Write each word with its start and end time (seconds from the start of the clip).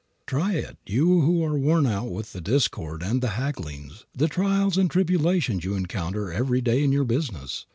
Try 0.25 0.53
it 0.53 0.79
you 0.87 1.21
who 1.21 1.43
are 1.43 1.55
worn 1.59 1.85
out 1.85 2.09
with 2.09 2.33
the 2.33 2.41
discord 2.41 3.03
and 3.03 3.21
the 3.21 3.33
hagglings, 3.37 4.05
the 4.15 4.27
trials 4.27 4.75
and 4.75 4.89
tribulations 4.89 5.63
you 5.63 5.75
encounter 5.75 6.33
every 6.33 6.59
day 6.59 6.83
in 6.83 6.91
your 6.91 7.05
business. 7.05 7.67